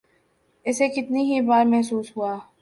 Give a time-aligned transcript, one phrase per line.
[0.65, 2.31] اسے کتنی ہی بار محسوس ہوا۔